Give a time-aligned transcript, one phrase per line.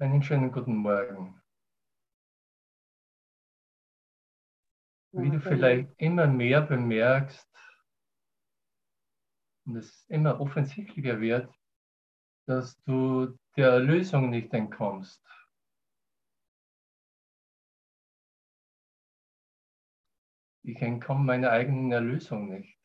[0.00, 1.42] Einen schönen guten Morgen.
[5.10, 7.50] Wie du vielleicht immer mehr bemerkst
[9.66, 11.52] und es immer offensichtlicher wird,
[12.46, 15.20] dass du der Erlösung nicht entkommst.
[20.62, 22.78] Ich entkomme meiner eigenen Erlösung nicht.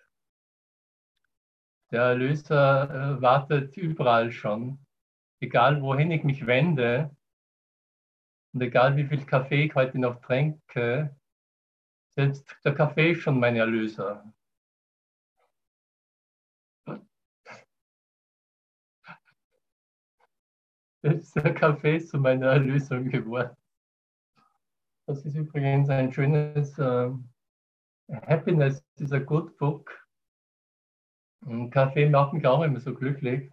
[1.92, 4.84] Der Erlöser äh, wartet überall schon
[5.44, 7.16] egal wohin ich mich wende
[8.54, 11.16] und egal wie viel Kaffee ich heute noch trinke,
[12.16, 14.34] selbst der Kaffee ist schon mein Erlöser.
[21.02, 23.58] Selbst der Kaffee ist zu meiner Erlösung geworden.
[25.06, 27.20] Das ist übrigens ein schönes uh,
[28.10, 28.82] Happiness
[29.12, 30.08] a good book.
[31.46, 33.52] Und Kaffee macht mich auch immer so glücklich.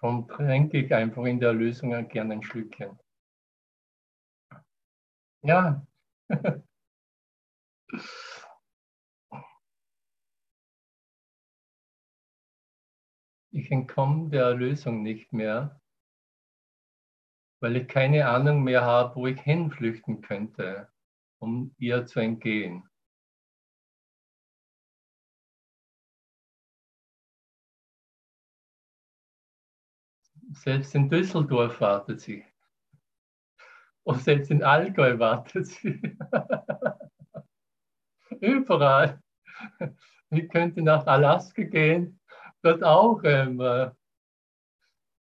[0.00, 2.98] Darum trinke ich einfach in der Lösung gerne ein Schlückchen.
[5.42, 5.86] Ja.
[13.52, 15.80] Ich entkomme der Erlösung nicht mehr,
[17.60, 20.88] weil ich keine Ahnung mehr habe, wo ich hinflüchten könnte,
[21.40, 22.89] um ihr zu entgehen.
[30.52, 32.44] Selbst in Düsseldorf wartet sie.
[34.02, 36.00] Und selbst in Allgäu wartet sie.
[38.40, 39.22] Überall.
[40.30, 42.20] Ich könnte nach Alaska gehen,
[42.62, 43.20] dort auch.
[43.24, 43.90] Ähm, äh,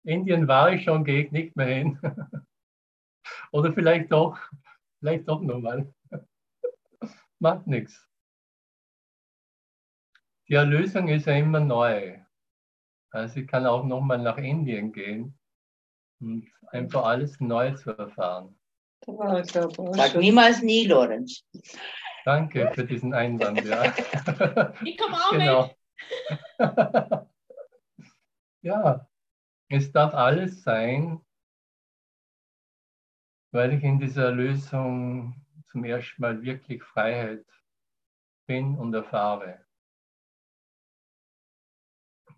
[0.04, 1.98] Indien war ich schon, gehe ich nicht mehr hin.
[3.52, 4.38] Oder vielleicht doch,
[4.98, 5.92] vielleicht doch nochmal.
[7.38, 8.06] Macht nichts.
[10.48, 12.18] Die Erlösung ist ja immer neu.
[13.10, 15.38] Also ich kann auch nochmal nach Indien gehen
[16.20, 18.56] und einfach alles neu zu erfahren.
[19.04, 21.44] Sag niemals nie, Lorenz.
[22.24, 23.84] Danke für diesen Einwand, ja.
[24.84, 25.74] Ich komme auch genau.
[26.58, 27.26] mit.
[28.62, 29.08] ja,
[29.68, 31.20] es darf alles sein,
[33.52, 35.34] weil ich in dieser Lösung
[35.70, 37.46] zum ersten Mal wirklich Freiheit
[38.46, 39.64] bin und erfahre.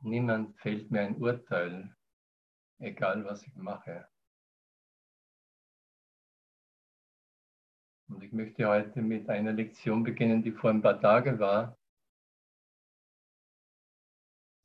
[0.04, 1.96] Niemand fällt mir ein Urteil,
[2.80, 4.08] egal was ich mache.
[8.08, 11.78] Und ich möchte heute mit einer Lektion beginnen, die vor ein paar Tagen war.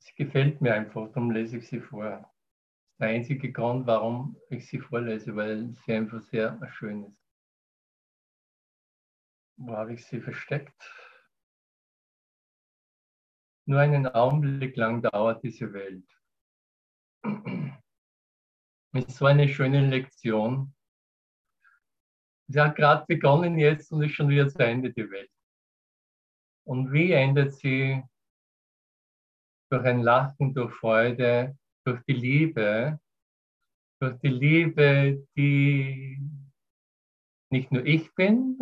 [0.00, 2.10] Sie gefällt mir einfach, darum lese ich sie vor.
[2.10, 7.18] Das ist der einzige Grund, warum ich sie vorlese, weil sie einfach sehr schön ist.
[9.56, 11.07] Wo habe ich sie versteckt?
[13.68, 16.02] Nur einen Augenblick lang dauert diese Welt.
[18.94, 20.74] Ist so eine schöne Lektion.
[22.46, 25.30] Sie hat gerade begonnen jetzt und ist schon wieder zu Ende die Welt.
[26.66, 28.02] Und wie endet sie?
[29.70, 32.98] Durch ein Lachen, durch Freude, durch die Liebe,
[34.00, 36.18] durch die Liebe, die
[37.50, 38.56] nicht nur ich bin,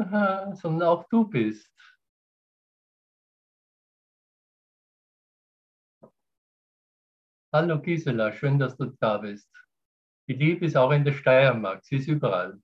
[0.55, 1.73] sondern auch du bist.
[7.59, 9.51] Hallo Gisela, schön, dass du da bist.
[10.29, 12.61] Die Liebe ist auch in der Steiermark, sie ist überall.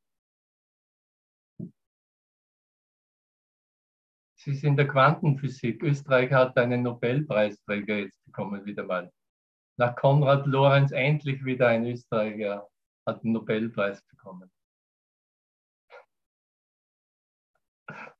[4.34, 5.82] Sie ist in der Quantenphysik.
[5.82, 9.10] Österreich hat einen Nobelpreisträger jetzt bekommen, wieder mal.
[9.78, 12.68] Nach Konrad Lorenz endlich wieder ein Österreicher
[13.06, 14.52] hat den Nobelpreis bekommen.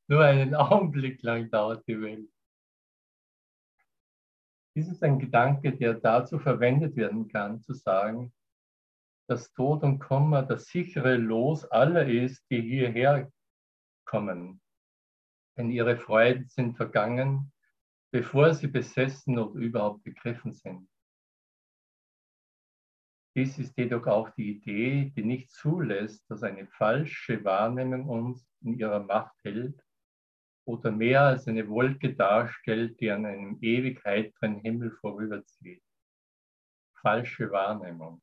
[0.07, 2.32] Nur einen Augenblick lang dauert die Welt.
[4.75, 8.33] Dies ist ein Gedanke, der dazu verwendet werden kann, zu sagen,
[9.27, 13.31] dass Tod und Kummer das sichere Los aller ist, die hierher
[14.05, 14.61] kommen.
[15.57, 17.51] Denn ihre Freuden sind vergangen,
[18.11, 20.89] bevor sie besessen oder überhaupt begriffen sind.
[23.35, 28.77] Dies ist jedoch auch die Idee, die nicht zulässt, dass eine falsche Wahrnehmung uns in
[28.77, 29.82] ihrer Macht hält
[30.65, 35.83] oder mehr als eine Wolke darstellt, die an einem ewig heiteren Himmel vorüberzieht.
[37.01, 38.21] Falsche Wahrnehmung.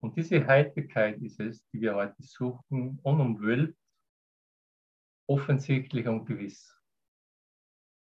[0.00, 3.78] Und diese Heiterkeit ist es, die wir heute suchen, unumwölbt,
[5.28, 6.74] offensichtlich und gewiss.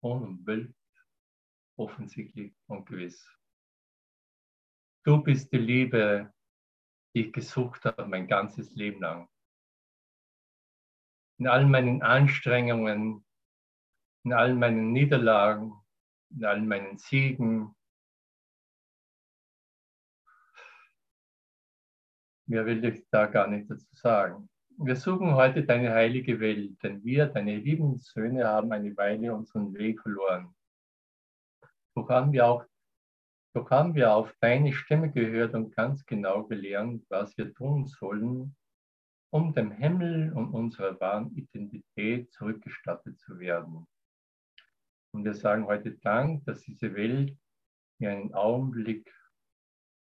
[0.02, 0.74] Unumwölbt,
[1.78, 3.26] offensichtlich und gewiss.
[5.04, 6.32] Du bist die Liebe,
[7.14, 9.28] die ich gesucht habe mein ganzes Leben lang
[11.42, 13.24] in all meinen Anstrengungen,
[14.24, 15.72] in all meinen Niederlagen,
[16.30, 17.74] in all meinen Siegen.
[22.46, 24.48] Mehr will ich da gar nicht dazu sagen.
[24.78, 29.74] Wir suchen heute deine heilige Welt, denn wir, deine lieben Söhne, haben eine Weile unseren
[29.74, 30.54] Weg verloren.
[31.96, 32.64] Doch haben wir auch
[33.54, 38.56] doch haben wir auf deine Stimme gehört und ganz genau gelernt, was wir tun sollen,
[39.32, 43.86] um dem Himmel und unserer wahren Identität zurückgestattet zu werden.
[45.14, 47.34] Und wir sagen heute Dank, dass diese Welt
[47.98, 49.10] hier einen Augenblick,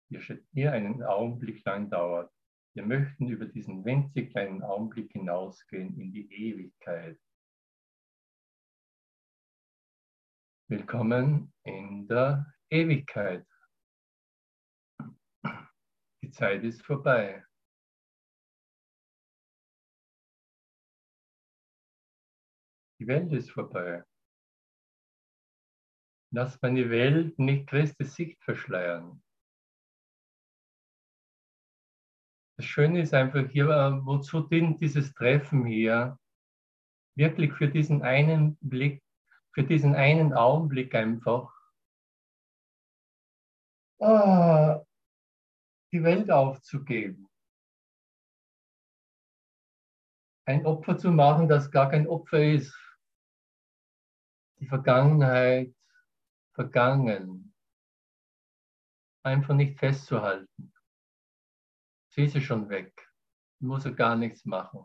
[0.08, 2.32] hier einen Augenblick lang dauert.
[2.74, 7.20] Wir möchten über diesen winzig kleinen Augenblick hinausgehen in die Ewigkeit.
[10.68, 13.46] Willkommen in der Ewigkeit.
[16.22, 17.44] Die Zeit ist vorbei.
[23.00, 24.04] Die Welt ist vorbei.
[26.32, 29.22] Lass meine Welt nicht Christi Sicht verschleiern.
[32.58, 36.18] Das Schöne ist einfach hier, äh, wozu dient dieses Treffen hier?
[37.16, 39.02] Wirklich für diesen einen Blick,
[39.54, 41.50] für diesen einen Augenblick einfach.
[43.98, 44.84] Ah,
[45.90, 47.30] die Welt aufzugeben.
[50.46, 52.89] Ein Opfer zu machen, das gar kein Opfer ist.
[54.60, 55.74] Die Vergangenheit
[56.52, 57.54] vergangen.
[59.22, 60.72] Einfach nicht festzuhalten.
[62.10, 63.10] Sie ist schon weg.
[63.58, 64.84] Muss er gar nichts machen.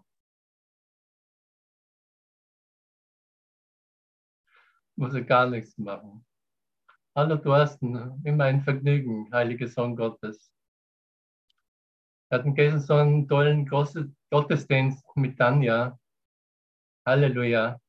[4.96, 6.26] Muss er gar nichts machen.
[7.14, 10.52] Hallo Thorsten, immer ein Vergnügen, heiliger Sohn Gottes.
[12.30, 16.00] Wir hatten gestern so einen tollen Gottesdienst mit Tanja.
[17.06, 17.80] Halleluja.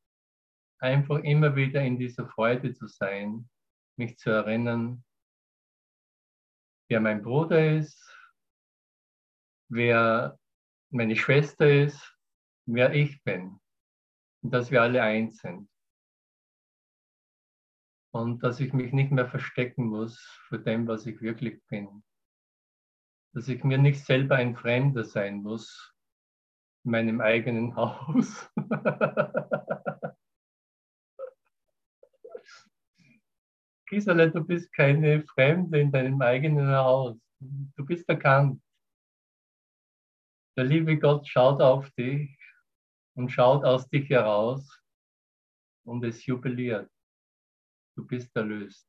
[0.79, 3.49] Einfach immer wieder in dieser Freude zu sein,
[3.97, 5.05] mich zu erinnern,
[6.89, 8.03] wer mein Bruder ist,
[9.69, 10.39] wer
[10.91, 12.17] meine Schwester ist,
[12.67, 13.61] wer ich bin.
[14.43, 15.69] Und dass wir alle eins sind.
[18.13, 20.19] Und dass ich mich nicht mehr verstecken muss
[20.49, 22.05] vor dem, was ich wirklich bin.
[23.35, 25.95] Dass ich mir nicht selber ein Fremder sein muss
[26.85, 28.51] in meinem eigenen Haus.
[33.89, 37.17] Gisela, du bist keine Fremde in deinem eigenen Haus.
[37.39, 38.61] Du bist erkannt.
[40.57, 42.37] Der liebe Gott schaut auf dich
[43.15, 44.83] und schaut aus dich heraus
[45.85, 46.91] und es jubiliert.
[47.95, 48.89] Du bist erlöst.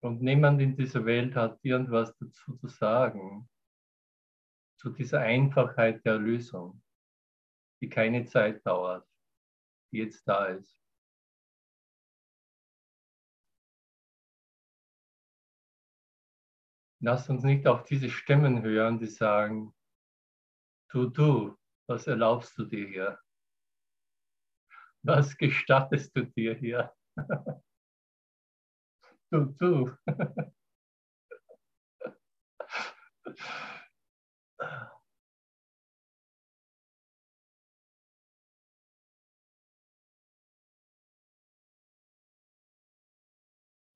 [0.00, 3.48] Und niemand in dieser Welt hat irgendwas dazu zu sagen,
[4.80, 6.80] zu dieser Einfachheit der Erlösung,
[7.80, 9.08] die keine Zeit dauert,
[9.90, 10.77] die jetzt da ist.
[17.00, 19.72] Lass uns nicht auf diese Stimmen hören, die sagen,
[20.90, 21.56] du, du,
[21.86, 23.20] was erlaubst du dir hier?
[25.02, 26.92] Was gestattest du dir hier?
[29.30, 29.96] du, du.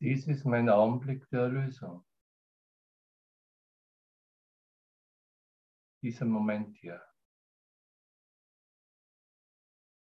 [0.01, 2.05] Dies ist mein Augenblick der Erlösung.
[6.03, 7.01] Dieser Moment hier.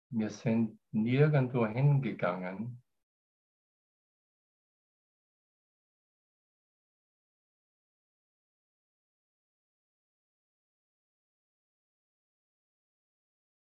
[0.09, 2.81] Wir sind nirgendwo hingegangen,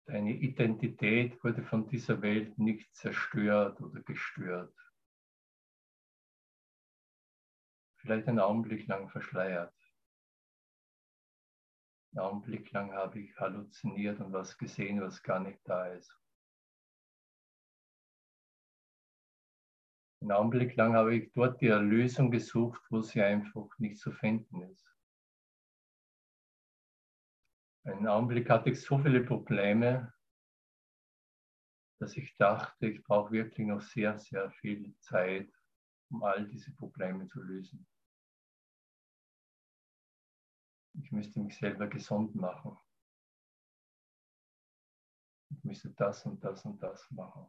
[0.09, 4.73] Deine Identität wurde von dieser Welt nicht zerstört oder gestört.
[7.97, 9.78] Vielleicht einen Augenblick lang verschleiert.
[12.11, 16.15] Einen Augenblick lang habe ich halluziniert und was gesehen, was gar nicht da ist.
[20.21, 24.61] Einen Augenblick lang habe ich dort die Erlösung gesucht, wo sie einfach nicht zu finden
[24.63, 24.85] ist.
[27.85, 30.13] Einen Augenblick hatte ich so viele Probleme,
[31.99, 35.49] dass ich dachte, ich brauche wirklich noch sehr, sehr viel Zeit,
[36.09, 37.87] um all diese Probleme zu lösen.
[41.03, 42.77] Ich müsste mich selber gesund machen.
[45.49, 47.47] Ich müsste das und das und das machen.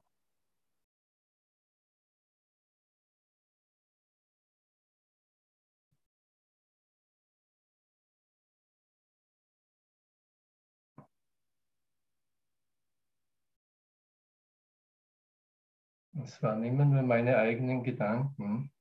[16.22, 18.72] Es waren immer nur meine eigenen Gedanken,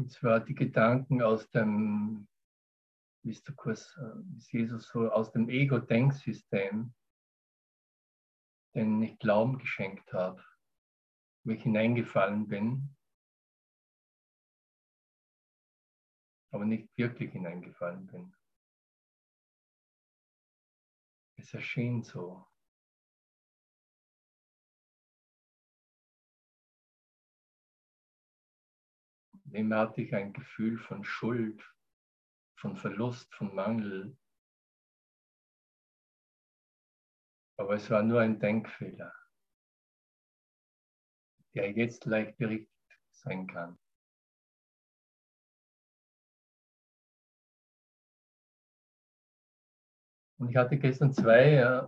[0.00, 2.26] Und zwar die Gedanken aus dem,
[3.22, 6.94] wie ist der Kurs, wie ist Jesus so, aus dem Ego-Denksystem,
[8.74, 10.42] den ich Glauben geschenkt habe,
[11.44, 12.96] wo ich hineingefallen bin,
[16.50, 18.34] aber nicht wirklich hineingefallen bin.
[21.36, 22.49] Es erschien so.
[29.52, 31.60] Immer hatte ich ein Gefühl von Schuld,
[32.56, 34.16] von Verlust, von Mangel.
[37.58, 39.12] Aber es war nur ein Denkfehler,
[41.54, 42.70] der jetzt leicht berichtigt
[43.12, 43.78] sein kann.
[50.38, 51.86] Und ich hatte gestern zwei äh,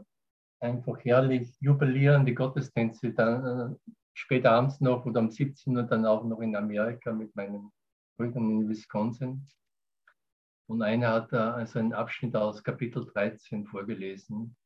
[0.60, 6.40] einfach herrlich jubilierende Gottesdienste, äh, spät abends noch oder um 17 Uhr dann auch noch
[6.40, 7.72] in Amerika mit meinen
[8.16, 9.46] Brüdern in Wisconsin.
[10.68, 14.56] Und einer hat da also einen Abschnitt aus Kapitel 13 vorgelesen.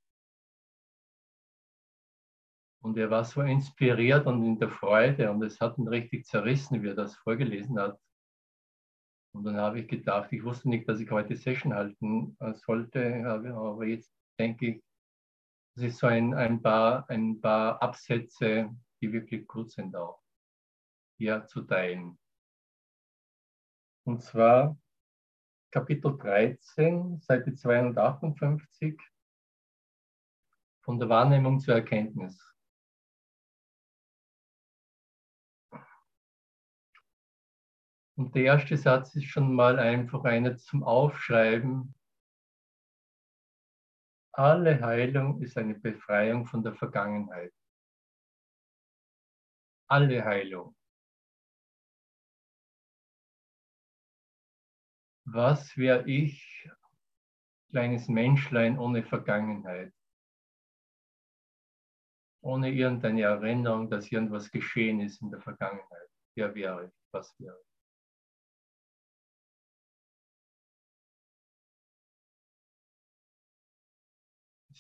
[2.82, 6.82] Und er war so inspiriert und in der Freude und es hat ihn richtig zerrissen,
[6.82, 7.98] wie er das vorgelesen hat.
[9.34, 13.26] Und dann habe ich gedacht, ich wusste nicht, dass ich heute Session halten äh, sollte,
[13.26, 14.84] aber jetzt denke ich,
[15.76, 18.74] es ist so ein, ein, paar, ein paar Absätze,
[19.06, 20.20] die wirklich gut sind auch,
[21.16, 22.18] hier zu teilen.
[24.04, 24.76] Und zwar
[25.70, 29.00] Kapitel 13, Seite 258,
[30.82, 32.42] von der Wahrnehmung zur Erkenntnis.
[38.16, 41.94] Und der erste Satz ist schon mal einfach einer zum Aufschreiben.
[44.32, 47.52] Alle Heilung ist eine Befreiung von der Vergangenheit.
[49.88, 50.74] Alle Heilung.
[55.24, 56.68] Was wäre ich,
[57.70, 59.92] kleines Menschlein ohne Vergangenheit?
[62.42, 66.08] Ohne irgendeine Erinnerung, dass irgendwas geschehen ist in der Vergangenheit.
[66.36, 66.92] Wer wäre ich?
[67.12, 67.66] Was wäre ich?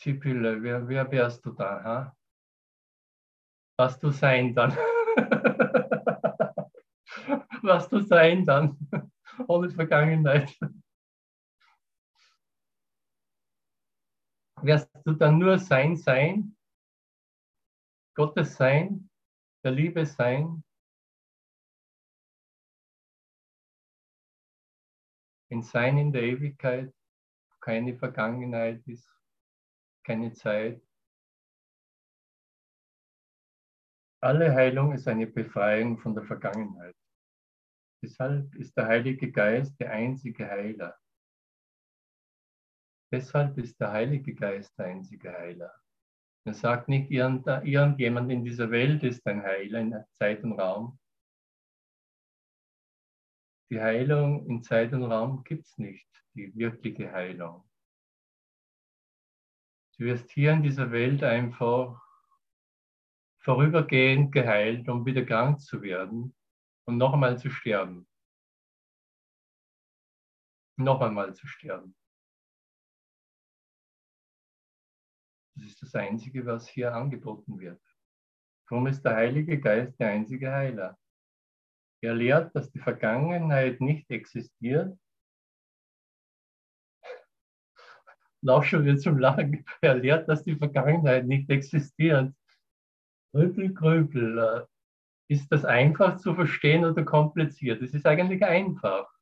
[0.00, 1.82] Sibylle, wer, wer wärst du da?
[1.82, 2.16] Ha?
[3.78, 4.76] Was du sein dann?
[7.62, 8.76] Was du sein dann?
[9.48, 10.54] Ohne Vergangenheit.
[14.62, 16.56] Wärst du dann nur sein Sein?
[18.14, 19.10] Gottes Sein?
[19.62, 20.64] Der Liebe Sein?
[25.50, 26.92] Ein Sein in der Ewigkeit,
[27.60, 29.08] keine Vergangenheit ist
[30.04, 30.85] keine Zeit.
[34.26, 36.96] Alle Heilung ist eine Befreiung von der Vergangenheit.
[38.02, 40.98] Deshalb ist der Heilige Geist der einzige Heiler.
[43.12, 45.72] Deshalb ist der Heilige Geist der einzige Heiler.
[46.44, 50.98] Er sagt nicht, irgendjemand in dieser Welt ist ein Heiler in Zeit und Raum.
[53.70, 57.62] Die Heilung in Zeit und Raum gibt es nicht, die wirkliche Heilung.
[59.96, 62.05] Du wirst hier in dieser Welt einfach
[63.46, 66.34] vorübergehend geheilt, um wieder krank zu werden
[66.84, 68.08] und noch einmal zu sterben.
[70.76, 71.94] Noch einmal zu sterben.
[75.54, 77.80] Das ist das Einzige, was hier angeboten wird.
[78.68, 80.98] Darum ist der Heilige Geist der einzige Heiler.
[82.02, 84.98] Er lehrt, dass die Vergangenheit nicht existiert
[88.48, 89.64] auch schon wieder zum Lachen.
[89.80, 92.32] Er lehrt, dass die Vergangenheit nicht existiert.
[93.36, 94.38] Grübel, grübel.
[94.38, 94.66] Äh,
[95.28, 97.82] ist das einfach zu verstehen oder kompliziert?
[97.82, 99.12] Es ist eigentlich einfach.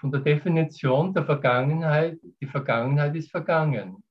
[0.00, 4.02] Von der Definition der Vergangenheit, die Vergangenheit ist vergangen.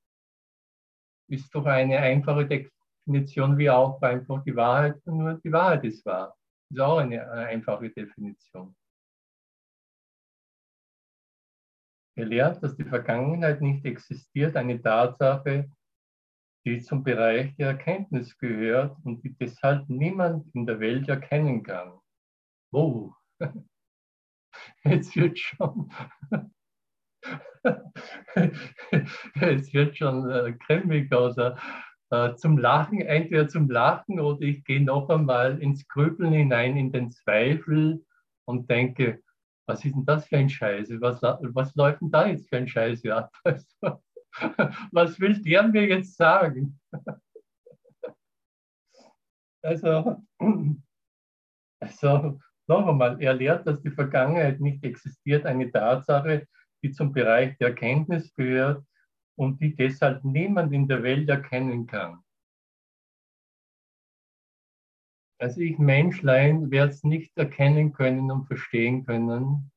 [1.29, 6.33] Ist doch eine einfache Definition wie auch einfach die Wahrheit, nur die Wahrheit ist wahr.
[6.69, 8.73] Ist auch eine einfache Definition.
[12.15, 15.69] Er lehrt, dass die Vergangenheit nicht existiert, eine Tatsache,
[16.67, 21.93] die zum Bereich der Erkenntnis gehört und die deshalb niemand in der Welt erkennen kann.
[22.73, 23.13] Oh,
[24.83, 25.89] jetzt wird schon,
[28.33, 31.57] es wird schon äh, oder
[32.09, 36.91] äh, zum Lachen, entweder zum Lachen oder ich gehe noch einmal ins Grübeln hinein, in
[36.91, 38.05] den Zweifel
[38.45, 39.23] und denke,
[39.67, 40.99] was ist denn das für ein Scheiße?
[40.99, 43.31] Was, was läuft denn da jetzt für ein Scheiße ab?
[43.45, 44.03] Also,
[44.91, 46.79] was will der mir jetzt sagen?
[49.63, 50.23] Also,
[51.79, 56.47] also Noch einmal, er lehrt, dass die Vergangenheit nicht existiert, eine Tatsache,
[56.83, 58.85] die zum Bereich der Erkenntnis gehört
[59.37, 62.19] und die deshalb niemand in der Welt erkennen kann.
[65.39, 69.71] Also ich Menschlein werde es nicht erkennen können und verstehen können,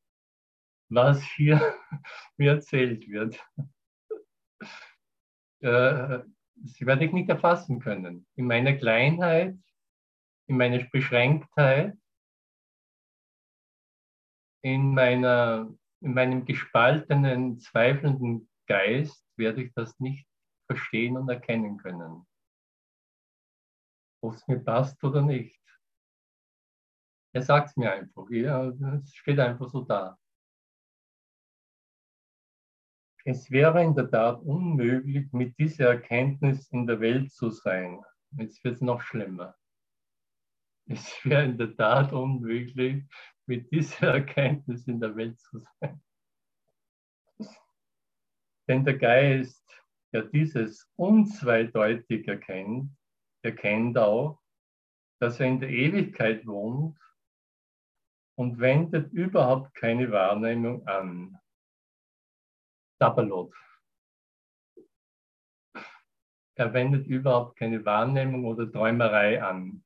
[0.88, 1.60] was hier
[2.38, 3.38] mir erzählt wird.
[5.60, 6.20] Äh,
[6.56, 8.26] das werde ich nicht erfassen können.
[8.34, 9.58] In meiner Kleinheit,
[10.46, 11.96] in meiner Beschränktheit,
[14.62, 20.26] in, meiner, in meinem gespaltenen, zweifelnden Geist werde ich das nicht
[20.66, 22.26] verstehen und erkennen können.
[24.22, 25.58] Ob es mir passt oder nicht.
[27.32, 28.28] Er sagt es mir einfach.
[28.30, 30.19] Es steht einfach so da.
[33.24, 38.02] Es wäre in der Tat unmöglich, mit dieser Erkenntnis in der Welt zu sein.
[38.38, 39.54] Jetzt wird es noch schlimmer.
[40.86, 43.04] Es wäre in der Tat unmöglich,
[43.46, 46.02] mit dieser Erkenntnis in der Welt zu sein.
[48.68, 49.66] Denn der Geist,
[50.12, 52.90] der dieses unzweideutig erkennt,
[53.42, 54.40] erkennt auch,
[55.20, 56.98] dass er in der Ewigkeit wohnt
[58.36, 61.38] und wendet überhaupt keine Wahrnehmung an.
[63.00, 63.52] Sabbalot.
[66.54, 69.82] Er wendet überhaupt keine Wahrnehmung oder Träumerei an.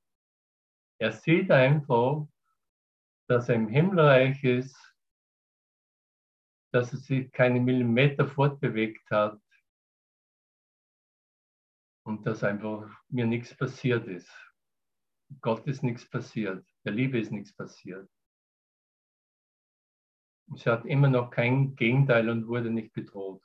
[0.99, 2.27] Er sieht einfach,
[3.29, 4.85] dass er im Himmelreich ist
[6.75, 9.41] dass er sich keine Millimeter fortbewegt hat
[12.05, 14.29] und dass einfach mir nichts passiert ist.
[15.41, 18.11] Gott ist nichts passiert, der Liebe ist nichts passiert.
[20.49, 23.43] Sie hat immer noch kein Gegenteil und wurde nicht bedroht.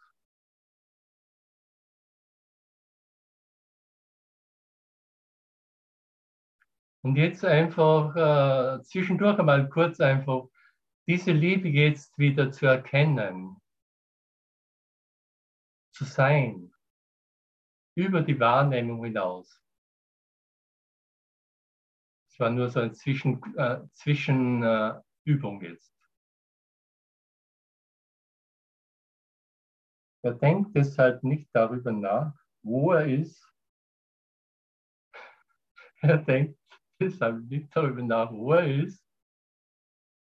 [7.02, 10.50] Und jetzt einfach äh, zwischendurch einmal kurz einfach
[11.08, 13.60] diese Liebe jetzt wieder zu erkennen,
[15.92, 16.74] zu sein,
[17.96, 19.62] über die Wahrnehmung hinaus.
[22.30, 25.99] Es war nur so eine Zwischen, äh, Zwischenübung äh, jetzt.
[30.22, 33.46] Er denkt deshalb nicht darüber nach, wo er ist.
[36.02, 36.58] Er denkt
[37.02, 39.04] deshalb nicht darüber nach, wo er ist,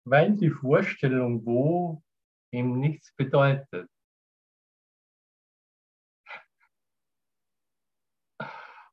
[0.04, 2.02] weil die Vorstellung wo
[2.52, 3.88] ihm nichts bedeutet.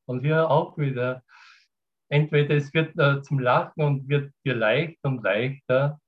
[0.04, 1.24] Und hier auch wieder,
[2.10, 5.98] entweder es wird äh, zum Lachen und wird dir leicht und leichter,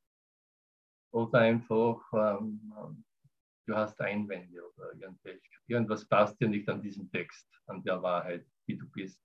[1.11, 3.05] oder einfach, ähm,
[3.68, 4.92] du hast Einwände oder
[5.66, 9.20] irgendwas passt dir nicht an diesem Text, an der Wahrheit, wie du bist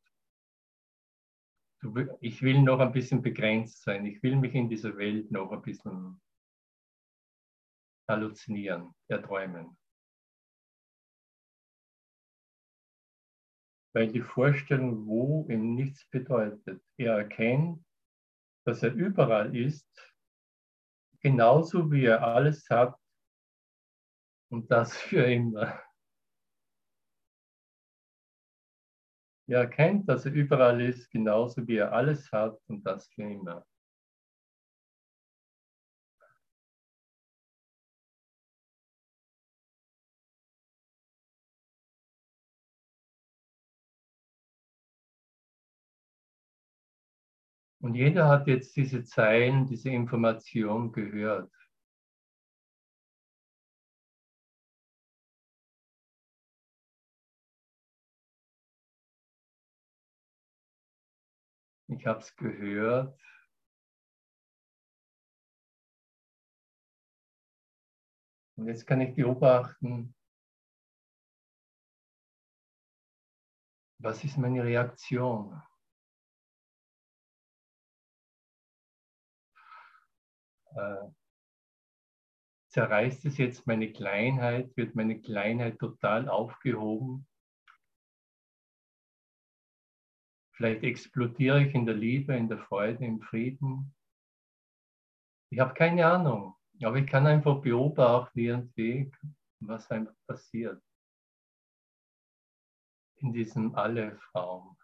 [2.21, 4.05] ich will noch ein bisschen begrenzt sein.
[4.05, 6.21] Ich will mich in dieser Welt noch ein bisschen
[8.07, 9.77] halluzinieren, erträumen.
[13.93, 16.81] Weil die Vorstellung, wo ihm nichts bedeutet.
[16.97, 17.85] Er erkennt,
[18.65, 19.87] dass er überall ist,
[21.19, 22.97] genauso wie er alles hat
[24.53, 25.81] und das für immer.
[29.47, 33.65] Er erkennt, dass er überall ist, genauso wie er alles hat und das für immer.
[47.81, 51.51] Und jeder hat jetzt diese Zeilen, diese Information gehört.
[61.97, 63.19] Ich habe es gehört.
[68.55, 70.15] Und jetzt kann ich beobachten,
[73.99, 75.61] was ist meine Reaktion?
[80.75, 81.09] Äh,
[82.69, 84.75] zerreißt es jetzt meine Kleinheit?
[84.75, 87.27] Wird meine Kleinheit total aufgehoben?
[90.55, 93.93] Vielleicht explodiere ich in der Liebe, in der Freude, im Frieden.
[95.51, 99.11] Ich habe keine Ahnung, aber ich kann einfach beobachten irgendwie,
[99.59, 100.81] was einfach passiert
[103.17, 104.77] in diesem Aleph-Raum.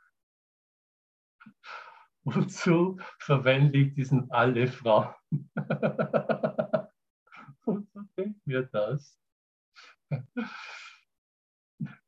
[2.24, 5.14] Wozu verwende ich diesen Aleph-Raum?
[7.64, 9.20] Wozu denkt mir das?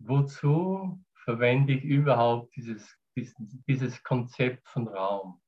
[0.00, 5.42] Wozu verwende ich überhaupt dieses, diesen, dieses Konzept von Raum?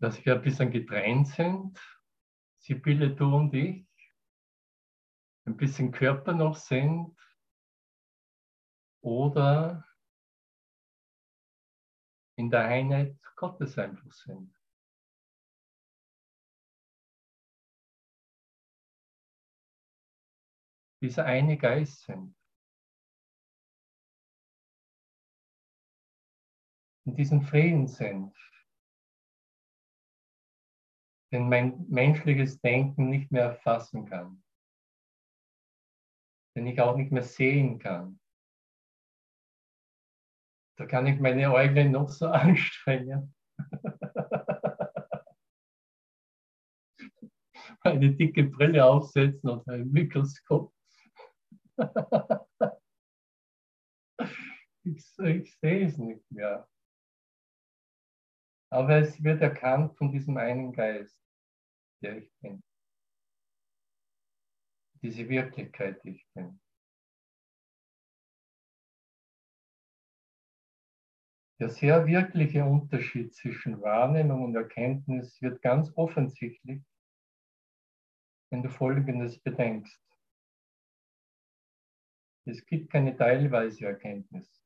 [0.00, 1.80] Dass wir ein bisschen getrennt sind,
[2.58, 3.86] Sibylle, du und ich,
[5.46, 7.16] ein bisschen Körper noch sind
[9.02, 9.88] oder
[12.36, 14.59] in der Einheit Gottes einfach sind.
[21.02, 22.36] Dieser eine Geist sind.
[27.06, 28.36] In diesem Frieden sind,
[31.32, 34.42] den mein menschliches Denken nicht mehr erfassen kann,
[36.54, 38.20] den ich auch nicht mehr sehen kann.
[40.76, 43.34] Da kann ich meine Äuglein noch so anstrengen.
[47.82, 50.74] Eine dicke Brille aufsetzen oder ein Mikroskop.
[54.84, 56.68] Ich, ich sehe es nicht mehr.
[58.72, 61.18] Aber es wird erkannt von diesem einen Geist,
[62.02, 62.62] der ich bin.
[65.02, 66.60] Diese Wirklichkeit, die ich bin.
[71.58, 76.82] Der sehr wirkliche Unterschied zwischen Wahrnehmung und Erkenntnis wird ganz offensichtlich,
[78.50, 80.09] wenn du Folgendes bedenkst.
[82.50, 84.60] Es gibt keine teilweise Erkenntnis.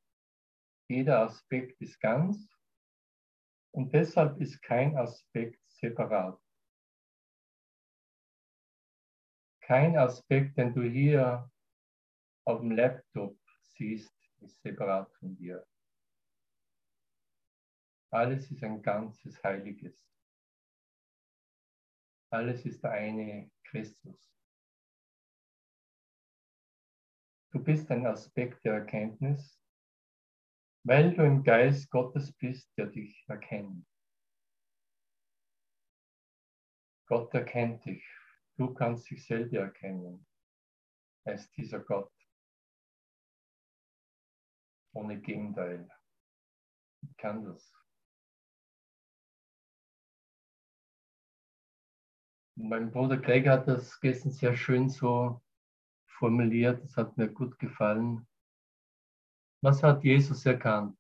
[0.89, 2.49] Jeder Aspekt ist ganz
[3.73, 6.41] und deshalb ist kein Aspekt separat.
[9.61, 11.51] Kein Aspekt, den du hier
[12.47, 13.39] auf dem Laptop
[13.77, 15.67] siehst, ist separat von dir.
[18.11, 19.95] Alles ist ein ganzes Heiliges.
[22.31, 24.34] Alles ist der eine Christus.
[27.55, 29.63] Du bist ein Aspekt der Erkenntnis,
[30.83, 33.87] weil du im Geist Gottes bist, der dich erkennt.
[37.07, 38.05] Gott erkennt dich.
[38.57, 40.27] Du kannst dich selber erkennen.
[41.25, 42.13] Er ist dieser Gott.
[44.93, 45.89] Ohne Gegenteil.
[47.03, 47.73] Ich kann das.
[52.57, 55.44] Mein Bruder Greg hat das gestern sehr schön so
[56.15, 58.27] formuliert, das hat mir gut gefallen.
[59.63, 60.99] Was hat Jesus erkannt?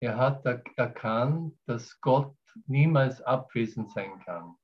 [0.00, 0.44] Er hat
[0.76, 4.56] erkannt, dass Gott niemals abwesend sein kann.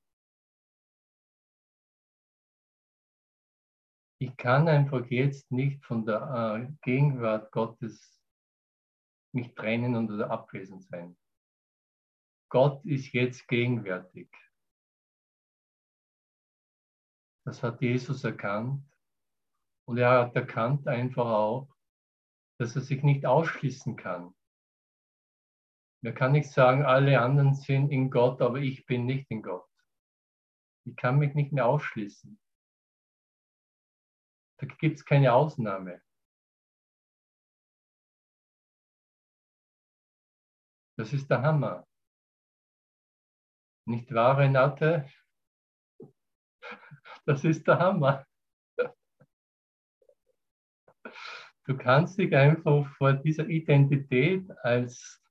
[4.21, 8.23] Ich kann einfach jetzt nicht von der äh, Gegenwart Gottes
[9.33, 11.17] mich trennen und oder abwesend sein.
[12.49, 14.31] Gott ist jetzt gegenwärtig.
[17.45, 18.85] Das hat Jesus erkannt.
[19.87, 21.77] Und er hat erkannt einfach auch,
[22.59, 24.35] dass er sich nicht ausschließen kann.
[26.03, 29.69] Er kann nicht sagen, alle anderen sind in Gott, aber ich bin nicht in Gott.
[30.87, 32.39] Ich kann mich nicht mehr ausschließen.
[34.59, 36.03] Da gibt es keine Ausnahme.
[40.97, 41.87] Das ist der Hammer.
[43.87, 45.11] Nicht wahr, Renate?
[47.27, 48.27] Das ist der Hammer.
[51.67, 55.23] Du kannst dich einfach vor dieser Identität als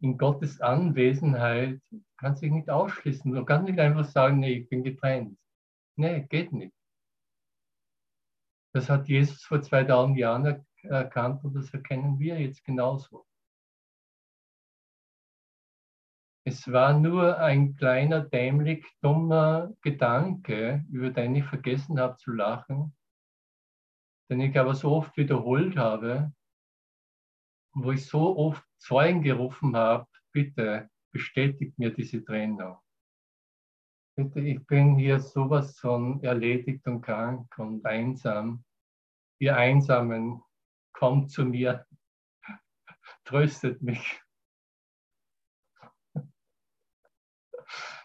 [0.00, 1.80] in Gottes Anwesenheit,
[2.16, 3.32] kannst dich nicht ausschließen.
[3.32, 5.38] Du kannst nicht einfach sagen, nee, ich bin getrennt.
[5.96, 6.74] Nee, geht nicht.
[8.72, 13.26] Das hat Jesus vor 2000 Jahren erkannt und das erkennen wir jetzt genauso.
[16.46, 22.94] Es war nur ein kleiner, dämlich, dummer Gedanke, über den ich vergessen habe zu lachen,
[24.30, 26.34] den ich aber so oft wiederholt habe,
[27.74, 32.76] wo ich so oft Zeugen gerufen habe, bitte bestätigt mir diese Trennung.
[34.16, 38.64] Bitte, ich bin hier sowas von erledigt und krank und einsam.
[39.40, 40.42] Ihr Einsamen,
[40.92, 41.86] kommt zu mir,
[43.24, 44.23] tröstet mich.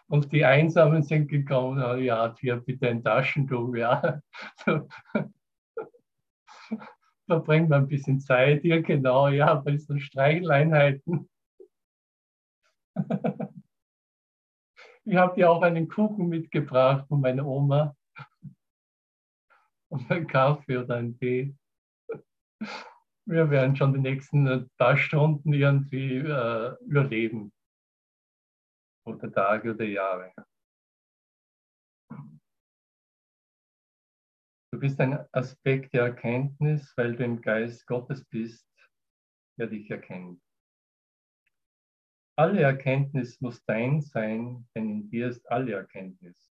[0.10, 4.20] Und die Einsamen sind gekommen, oh ja, hier bitte ein Taschentuch, ja.
[7.28, 11.30] Verbringt man ein bisschen Zeit, ja genau, ja, bei diesen Streicheleinheiten.
[15.06, 17.96] Ich habe dir auch einen Kuchen mitgebracht von meiner Oma.
[19.88, 21.56] Und einen Kaffee oder einen Tee.
[23.26, 27.52] Wir werden schon die nächsten paar Stunden irgendwie äh, überleben
[29.10, 30.34] oder Tage oder Jahre.
[34.72, 38.68] Du bist ein Aspekt der Erkenntnis, weil du im Geist Gottes bist,
[39.58, 40.42] der dich erkennt.
[42.38, 46.54] Alle Erkenntnis muss dein sein, denn in dir ist alle Erkenntnis.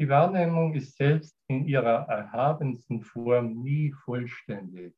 [0.00, 4.96] Die Wahrnehmung ist selbst in ihrer erhabensten Form nie vollständig.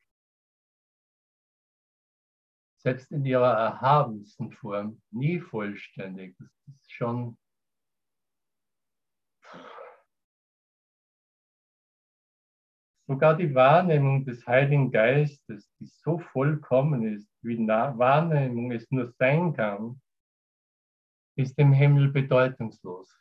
[2.83, 6.35] Selbst in ihrer erhabensten Form nie vollständig.
[6.39, 7.37] Das ist schon
[13.11, 19.53] Sogar die Wahrnehmung des Heiligen Geistes, die so vollkommen ist, wie Wahrnehmung es nur sein
[19.53, 20.01] kann,
[21.37, 23.13] ist im Himmel bedeutungslos.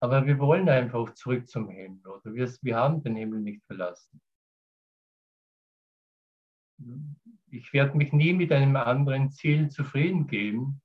[0.00, 4.22] Aber wir wollen einfach zurück zum Himmel oder wir, wir haben den Himmel nicht verlassen.
[7.50, 10.80] Ich werde mich nie mit einem anderen Ziel zufrieden geben,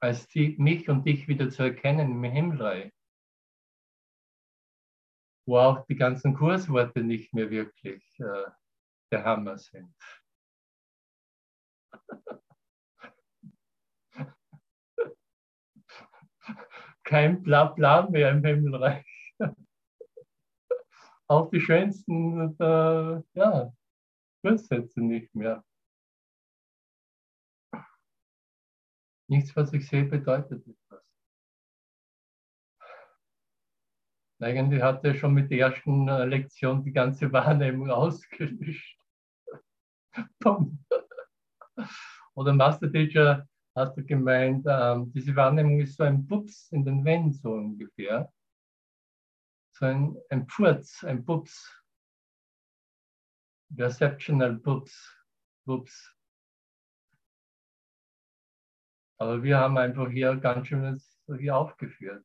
[0.00, 2.92] als die, mich und dich wieder zu erkennen im Himmelreich
[5.50, 8.50] wo auch die ganzen Kursworte nicht mehr wirklich äh,
[9.10, 9.92] der Hammer sind.
[17.02, 19.34] Kein Blabla mehr im Himmelreich.
[21.26, 23.72] auch die schönsten äh, ja,
[24.42, 25.64] Kurssätze nicht mehr.
[29.28, 31.04] Nichts, was ich sehe, bedeutet etwas.
[34.40, 38.98] Eigentlich hat er schon mit der ersten äh, Lektion die ganze Wahrnehmung ausgelöscht.
[42.34, 47.04] Oder Master Teacher hat er gemeint, ähm, diese Wahrnehmung ist so ein Pups in den
[47.04, 48.32] Wänden so ungefähr.
[49.72, 51.79] So ein, ein Pfurz, ein Pups.
[53.76, 55.16] Perceptional Pups.
[55.64, 56.16] Pups.
[59.18, 61.00] Aber wir haben einfach hier ganz schön
[61.38, 62.24] hier aufgeführt.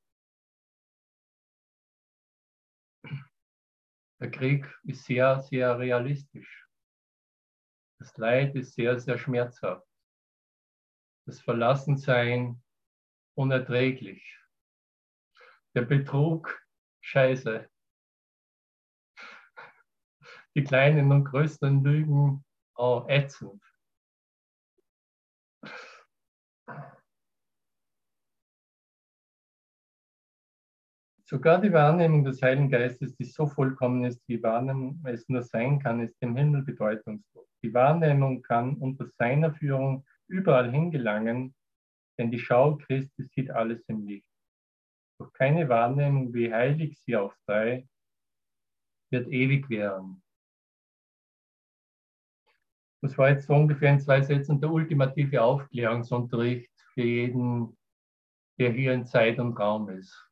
[4.19, 6.65] Der Krieg ist sehr, sehr realistisch.
[7.99, 9.85] Das Leid ist sehr, sehr schmerzhaft.
[11.25, 12.63] Das Verlassensein
[13.35, 14.39] unerträglich.
[15.75, 16.59] Der Betrug
[17.01, 17.69] scheiße.
[20.55, 22.43] Die kleinen und größten Lügen
[22.77, 23.61] oh, ätzend.
[31.27, 35.79] Sogar die Wahrnehmung des Heiligen Geistes, die so vollkommen ist, wie Wahrnehmung es nur sein
[35.79, 37.49] kann, ist dem Himmel bedeutungslos.
[37.63, 41.55] Die Wahrnehmung kann unter seiner Führung überall hingelangen,
[42.19, 44.29] denn die Schau Christi sieht alles im Licht.
[45.19, 47.87] Doch keine Wahrnehmung, wie heilig sie auch sei,
[49.11, 50.21] wird ewig werden.
[53.05, 57.77] Das war jetzt so ungefähr in zwei Sätzen der ultimative Aufklärungsunterricht für jeden,
[58.57, 60.27] der hier in Zeit und Raum ist.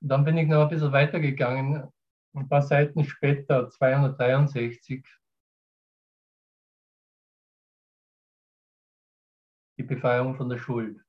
[0.00, 1.92] Dann bin ich noch ein bisschen weitergegangen,
[2.34, 5.06] ein paar Seiten später, 263.
[9.78, 11.04] Die Befreiung von der Schuld.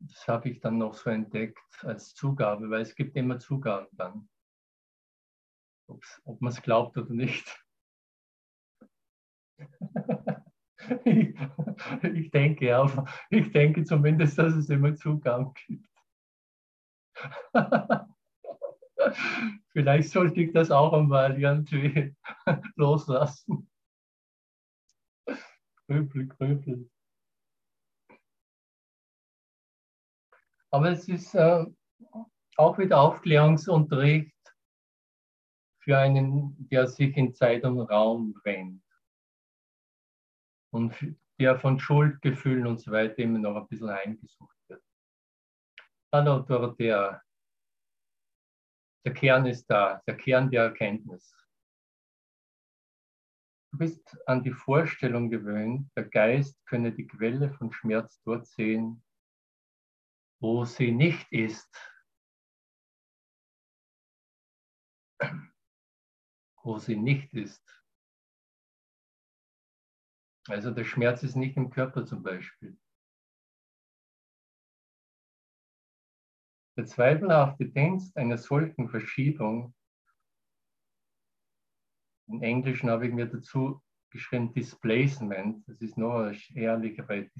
[0.00, 4.28] Das habe ich dann noch so entdeckt als Zugabe, weil es gibt immer Zugaben dann.
[5.86, 7.64] ob man es glaubt oder nicht.
[11.04, 11.36] Ich,
[12.02, 15.91] ich denke ja, ich denke zumindest, dass es immer Zugang gibt.
[19.72, 22.14] Vielleicht sollte ich das auch einmal irgendwie
[22.76, 23.68] loslassen.
[25.86, 26.90] Kröpel, Kröpel.
[30.70, 31.66] Aber es ist äh,
[32.56, 34.32] auch wieder Aufklärungsunterricht
[35.80, 38.82] für einen, der sich in Zeit und Raum rennt
[40.70, 40.94] und
[41.38, 44.61] der von Schuldgefühlen und so weiter immer noch ein bisschen eingesucht wird.
[46.14, 47.22] Hallo Dorothea,
[49.02, 51.34] der Kern ist da, der Kern der Erkenntnis.
[53.70, 59.02] Du bist an die Vorstellung gewöhnt, der Geist könne die Quelle von Schmerz dort sehen,
[60.38, 61.74] wo sie nicht ist.
[66.62, 67.66] Wo sie nicht ist.
[70.46, 72.78] Also der Schmerz ist nicht im Körper zum Beispiel.
[76.76, 79.74] Der zweifelhafte Dienst einer solchen Verschiebung,
[82.28, 87.30] im Englischen habe ich mir dazu geschrieben Displacement, das ist noch ehrlicher, weil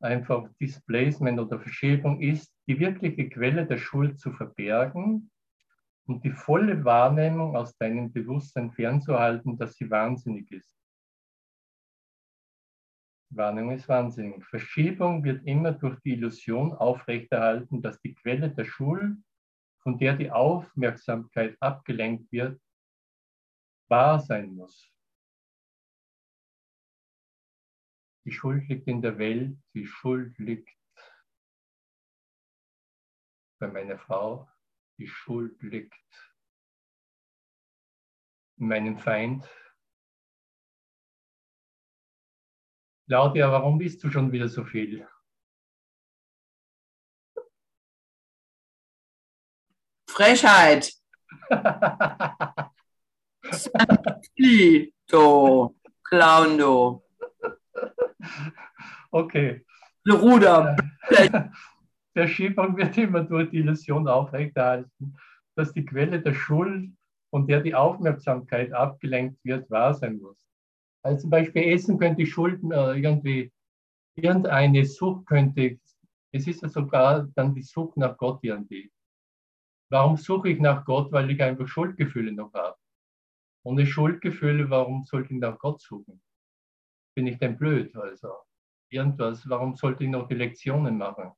[0.00, 5.30] einfach Displacement oder Verschiebung ist, die wirkliche Quelle der Schuld zu verbergen
[6.06, 10.81] und die volle Wahrnehmung aus deinem Bewusstsein fernzuhalten, dass sie wahnsinnig ist.
[13.34, 14.44] Wahrnehmung ist wahnsinnig.
[14.46, 19.16] Verschiebung wird immer durch die Illusion aufrechterhalten, dass die Quelle der Schuld,
[19.82, 22.60] von der die Aufmerksamkeit abgelenkt wird,
[23.88, 24.88] wahr sein muss.
[28.24, 30.78] Die Schuld liegt in der Welt, die Schuld liegt
[33.58, 34.48] bei meiner Frau,
[34.98, 36.32] die Schuld liegt
[38.58, 39.48] in meinem Feind.
[43.12, 45.06] Claudia, warum bist du schon wieder so viel?
[50.08, 50.94] Frechheit.
[55.10, 57.04] du Clown, du.
[59.10, 59.62] Okay.
[60.08, 60.74] Ruder.
[62.14, 65.18] Der Schiebung wird immer durch die Illusion aufrechterhalten,
[65.54, 66.90] dass die Quelle der Schuld,
[67.28, 70.41] von der die Aufmerksamkeit abgelenkt wird, wahr sein muss.
[71.02, 73.52] Also zum Beispiel Essen könnte Schuld äh, irgendwie,
[74.14, 75.78] irgendeine Sucht könnte,
[76.32, 78.90] es ist ja sogar dann die Sucht nach Gott irgendwie.
[79.90, 81.12] Warum suche ich nach Gott?
[81.12, 82.76] Weil ich einfach Schuldgefühle noch habe.
[83.64, 86.22] Ohne Schuldgefühle, warum sollte ich nach Gott suchen?
[87.14, 87.94] Bin ich denn blöd?
[87.94, 88.32] Also
[88.90, 91.32] irgendwas, warum sollte ich noch die Lektionen machen?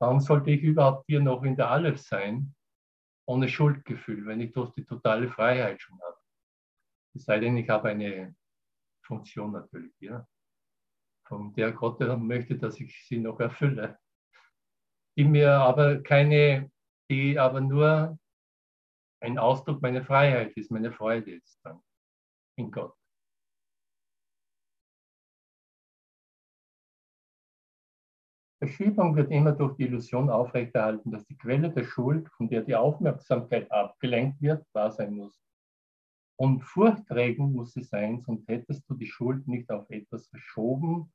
[0.00, 2.54] Warum sollte ich überhaupt hier noch in der Aleph sein,
[3.26, 6.16] ohne Schuldgefühl, wenn ich doch die totale Freiheit schon habe?
[7.14, 8.34] Es sei denn, ich habe eine
[9.02, 10.26] Funktion natürlich, ja,
[11.26, 13.98] von der Gott möchte, dass ich sie noch erfülle,
[15.16, 16.70] die mir aber keine,
[17.10, 18.18] die aber nur
[19.20, 21.80] ein Ausdruck meiner Freiheit ist, meine Freude ist dann
[22.56, 22.96] in Gott.
[28.58, 32.76] Verschiebung wird immer durch die Illusion aufrechterhalten, dass die Quelle der Schuld, von der die
[32.76, 35.42] Aufmerksamkeit abgelenkt wird, wahr sein muss.
[36.42, 41.12] Und furchterregend muss sie sein, sonst hättest du die Schuld nicht auf etwas verschoben,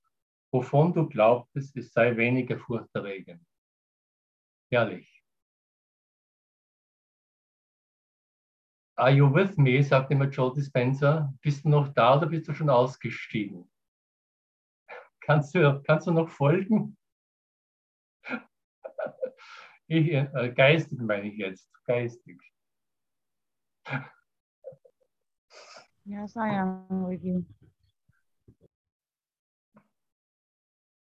[0.54, 3.46] wovon du glaubtest, es sei weniger furchterregend.
[4.72, 5.22] Ehrlich.
[8.96, 9.84] Are you with me?
[9.84, 11.34] sagt immer Joe Dispenza.
[11.42, 13.70] Bist du noch da oder bist du schon ausgestiegen?
[15.20, 16.98] Kannst du, kannst du noch folgen?
[19.90, 22.42] Ich, äh, geistig meine ich jetzt, geistig.
[26.10, 27.46] Yes, I am with you.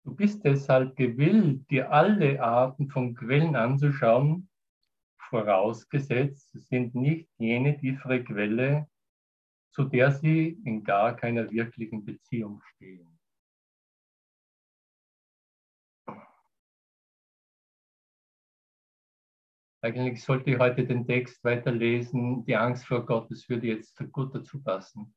[0.02, 4.48] Du bist deshalb gewillt, dir alle Arten von Quellen anzuschauen,
[5.16, 8.88] vorausgesetzt, es sind nicht jene tiefere Quelle,
[9.70, 13.15] zu der sie in gar keiner wirklichen Beziehung stehen.
[19.82, 22.44] Eigentlich sollte ich heute den Text weiterlesen.
[22.44, 25.14] Die Angst vor Gott, das würde jetzt gut dazu passen.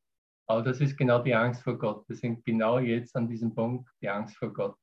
[0.47, 2.07] Aber das ist genau die Angst vor Gott.
[2.09, 4.75] Wir sind genau jetzt an diesem Punkt, die Angst vor Gott.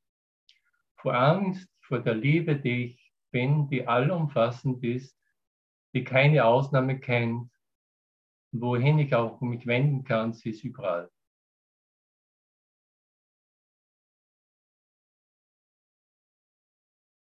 [0.97, 5.17] Vor Angst, vor der Liebe, die ich bin, die allumfassend ist,
[5.93, 7.51] die keine Ausnahme kennt,
[8.53, 11.11] wohin ich auch mich wenden kann, sie ist überall.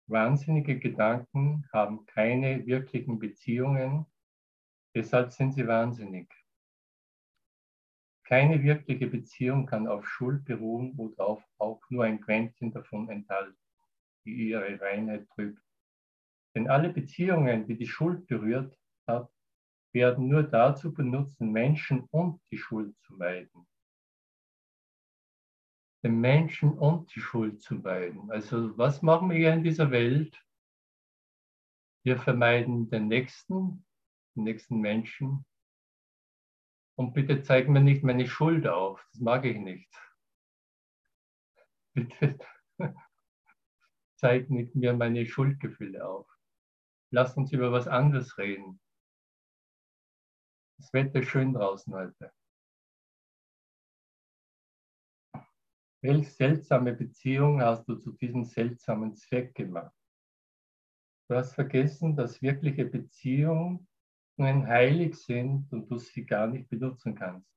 [0.08, 4.06] Wahnsinnige Gedanken haben keine wirklichen Beziehungen,
[4.94, 6.32] deshalb sind sie wahnsinnig.
[8.24, 13.58] Keine wirkliche Beziehung kann auf Schuld beruhen oder auf auch nur ein Quäntchen davon enthalten,
[14.24, 15.62] die ihre Reinheit trübt.
[16.54, 18.76] Denn alle Beziehungen, die die Schuld berührt
[19.08, 19.28] hat,
[19.92, 23.66] werden nur dazu benutzt, Menschen und die Schuld zu meiden
[26.06, 28.30] den Menschen und die Schuld zu meiden.
[28.30, 30.40] Also was machen wir hier in dieser Welt?
[32.04, 33.84] Wir vermeiden den Nächsten,
[34.36, 35.44] den nächsten Menschen.
[36.96, 39.04] Und bitte zeig mir nicht meine Schuld auf.
[39.10, 39.92] Das mag ich nicht.
[41.92, 42.38] Bitte
[44.14, 46.30] zeig nicht mir meine Schuldgefühle auf.
[47.10, 48.80] Lass uns über was anderes reden.
[50.78, 52.32] Das Wetter ist schön draußen heute.
[56.06, 59.92] Welche seltsame Beziehung hast du zu diesem seltsamen Zweck gemacht?
[61.28, 63.88] Du hast vergessen, dass wirkliche Beziehungen
[64.38, 67.50] heilig sind und du sie gar nicht benutzen kannst.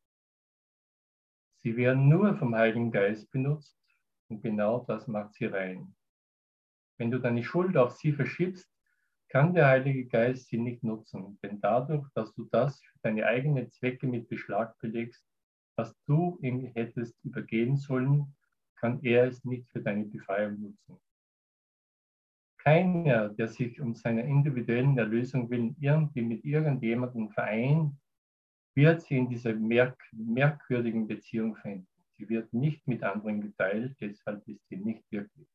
[1.58, 3.78] Sie werden nur vom Heiligen Geist benutzt
[4.30, 5.95] und genau das macht sie rein.
[6.97, 8.68] Wenn du deine Schuld auf sie verschiebst,
[9.28, 13.70] kann der Heilige Geist sie nicht nutzen, denn dadurch, dass du das für deine eigenen
[13.70, 15.24] Zwecke mit Beschlag belegst,
[15.76, 18.36] was du ihm hättest übergeben sollen,
[18.80, 20.98] kann er es nicht für deine Befreiung nutzen.
[22.60, 27.96] Keiner, der sich um seine individuellen Erlösung willen irgendwie mit irgendjemandem vereint,
[28.76, 31.88] wird sie in dieser merk merkwürdigen Beziehung finden.
[32.18, 35.48] Sie wird nicht mit anderen geteilt, deshalb ist sie nicht wirklich.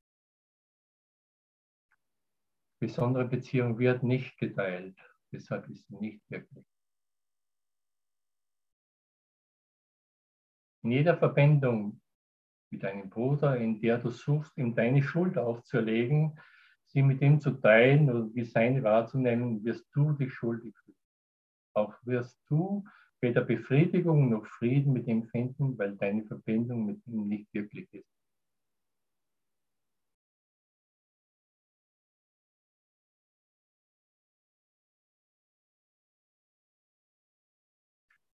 [2.81, 4.99] Besondere Beziehung wird nicht geteilt,
[5.31, 6.65] deshalb ist sie nicht wirklich.
[10.83, 12.01] In jeder Verbindung
[12.75, 16.37] mit deinem Bruder, in der du suchst, ihm deine Schuld aufzuerlegen,
[16.87, 20.99] sie mit ihm zu teilen oder wie seine wahrzunehmen, wirst du dich schuldig fühlen.
[21.75, 22.85] Auch wirst du
[23.21, 28.11] weder Befriedigung noch Frieden mit ihm finden, weil deine Verbindung mit ihm nicht wirklich ist.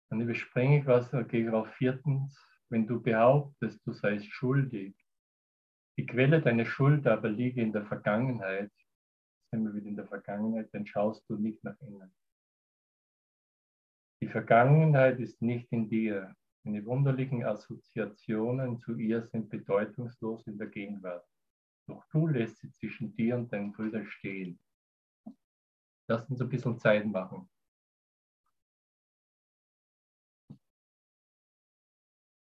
[0.10, 2.49] Dann überspringe ich was, gehe auf viertens.
[2.70, 4.95] Wenn du behauptest, du seist schuldig,
[5.97, 8.72] die Quelle deiner Schuld aber liege in der Vergangenheit,
[9.51, 12.13] sind wir wieder in der Vergangenheit, dann schaust du nicht nach innen.
[14.22, 16.36] Die Vergangenheit ist nicht in dir.
[16.63, 21.26] Deine wunderlichen Assoziationen zu ihr sind bedeutungslos in der Gegenwart.
[21.88, 24.59] Doch du lässt sie zwischen dir und deinen Brüdern stehen.
[26.07, 27.49] Lass uns ein bisschen Zeit machen.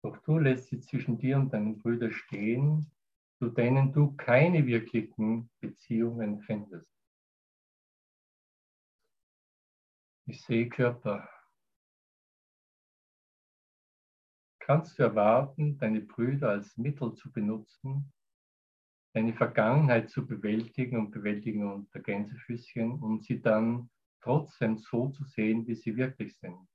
[0.09, 2.89] Doch du lässt sie zwischen dir und deinen Brüdern stehen,
[3.37, 6.91] zu denen du keine wirklichen Beziehungen findest.
[10.25, 11.29] Ich sehe Körper.
[14.59, 18.11] Kannst du erwarten, deine Brüder als Mittel zu benutzen,
[19.13, 23.91] deine Vergangenheit zu bewältigen und bewältigen unter Gänsefüßchen und sie dann
[24.21, 26.67] trotzdem so zu sehen, wie sie wirklich sind?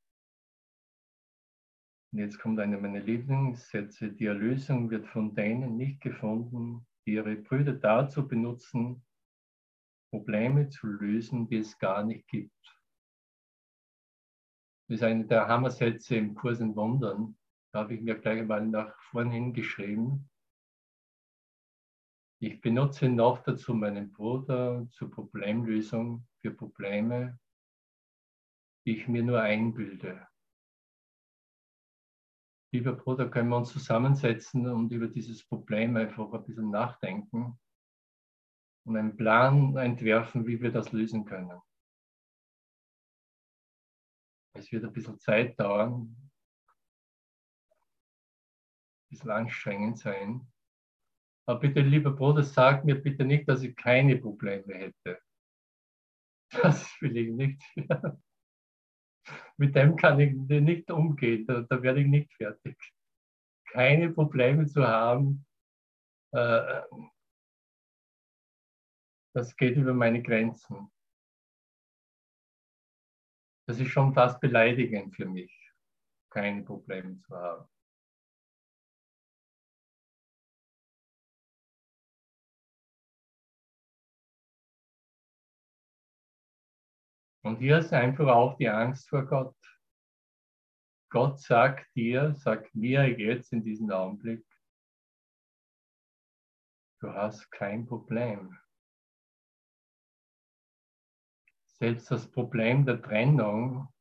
[2.14, 4.12] Und jetzt kommt einer meiner Lieblingssätze.
[4.12, 9.04] Die Erlösung wird von denen nicht gefunden, die ihre Brüder dazu benutzen,
[10.12, 12.80] Probleme zu lösen, die es gar nicht gibt.
[14.86, 17.36] Das ist einer der Hammersätze im Kurs in Wundern.
[17.72, 20.30] Da habe ich mir gleich einmal nach vorn hingeschrieben.
[22.40, 27.40] Ich benutze noch dazu meinen Bruder zur Problemlösung für Probleme,
[28.86, 30.28] die ich mir nur einbilde
[32.74, 37.58] lieber Bruder, können wir uns zusammensetzen und über dieses Problem einfach ein bisschen nachdenken
[38.84, 41.60] und einen Plan entwerfen, wie wir das lösen können.
[44.56, 46.16] Es wird ein bisschen Zeit dauern,
[49.02, 50.52] ein bisschen anstrengend sein.
[51.46, 55.20] Aber bitte, lieber Bruder, sag mir bitte nicht, dass ich keine Probleme hätte.
[56.50, 57.62] Das will ich nicht.
[59.56, 62.76] Mit dem kann ich nicht umgehen, da, da werde ich nicht fertig.
[63.70, 65.46] Keine Probleme zu haben,
[66.32, 66.82] äh,
[69.34, 70.90] das geht über meine Grenzen.
[73.66, 75.52] Das ist schon fast beleidigend für mich,
[76.30, 77.68] keine Probleme zu haben.
[87.44, 89.54] Und hier ist einfach auch die Angst vor Gott.
[91.10, 94.46] Gott sagt dir, sagt mir jetzt in diesem Augenblick,
[97.00, 98.58] du hast kein Problem.
[101.66, 103.92] Selbst das Problem der Trennung,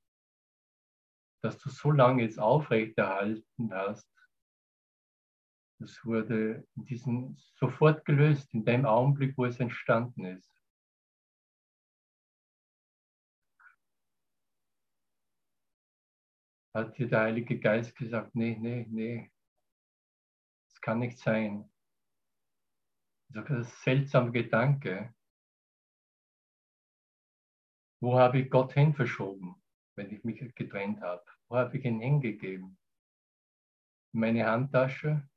[1.43, 4.09] das du so lange jetzt aufrechterhalten hast,
[5.79, 10.62] das wurde in diesem sofort gelöst, in dem Augenblick, wo es entstanden ist.
[16.73, 19.31] Hat dir der Heilige Geist gesagt, nee, nee, nee,
[20.69, 21.69] das kann nicht sein.
[23.29, 25.13] Das ist ein seltsamer Gedanke.
[28.01, 29.55] Wo habe ich Gott hin verschoben,
[29.95, 31.23] wenn ich mich getrennt habe?
[31.47, 32.77] Wo habe ich ihn hingegeben?
[34.13, 35.27] In meine Handtasche?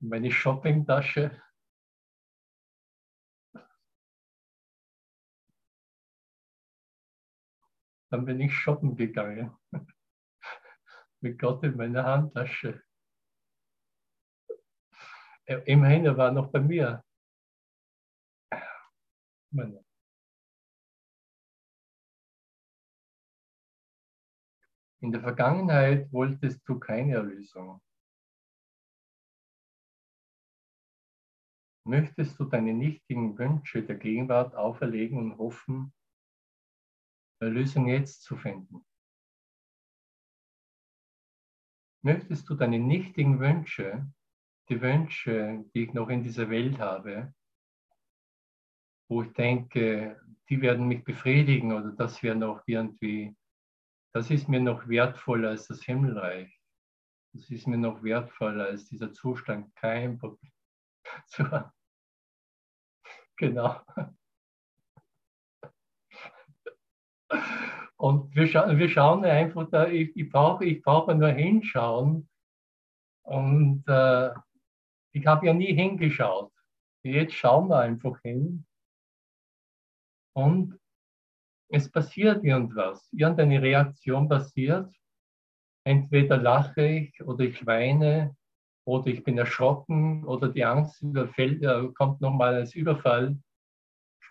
[0.00, 1.43] In meine Shoppingtasche?
[8.14, 9.50] Dann bin ich shoppen gegangen.
[11.20, 12.80] Mit Gott in meiner Handtasche.
[15.64, 17.04] Immerhin, er war noch bei mir.
[25.00, 27.82] In der Vergangenheit wolltest du keine Erlösung.
[31.84, 35.92] Möchtest du deine nichtigen Wünsche der Gegenwart auferlegen und hoffen,
[37.50, 38.84] Lösung jetzt zu finden.
[42.02, 44.06] Möchtest du deine nichtigen Wünsche
[44.68, 47.34] die Wünsche, die ich noch in dieser Welt habe,
[49.08, 53.36] wo ich denke, die werden mich befriedigen oder das wäre noch irgendwie,
[54.12, 56.60] das ist mir noch wertvoller als das Himmelreich.
[57.34, 60.52] Das ist mir noch wertvoller als dieser Zustand, kein Problem
[61.26, 61.70] zu haben.
[63.36, 63.80] Genau.
[67.96, 72.28] Und wir, scha wir schauen einfach da, ich, ich brauche ich brauch nur hinschauen.
[73.22, 74.30] Und äh,
[75.12, 76.52] ich habe ja nie hingeschaut.
[77.02, 78.66] Jetzt schauen wir einfach hin.
[80.34, 80.78] Und
[81.68, 83.08] es passiert irgendwas.
[83.12, 84.92] Irgendeine Reaktion passiert.
[85.86, 88.36] Entweder lache ich oder ich weine
[88.86, 93.38] oder ich bin erschrocken oder die Angst überfällt, äh, kommt nochmal als Überfall.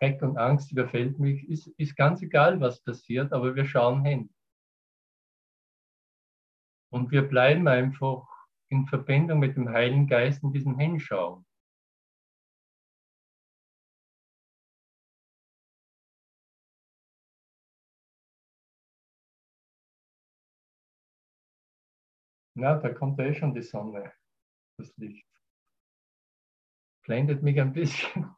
[0.04, 1.48] Schreck und Angst überfällt mich.
[1.48, 4.30] Ist, ist ganz egal, was passiert, aber wir schauen hin.
[6.92, 8.28] Und wir bleiben einfach
[8.70, 11.46] in Verbindung mit dem Heiligen Geist in diesem Hinschauen.
[22.56, 24.12] Na, da kommt ja eh schon die Sonne,
[24.78, 25.26] das Licht.
[27.04, 28.36] Blendet mich ein bisschen.